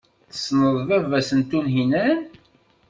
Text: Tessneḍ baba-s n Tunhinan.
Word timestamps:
Tessneḍ 0.31 0.75
baba-s 0.87 1.29
n 1.39 1.41
Tunhinan. 1.49 2.19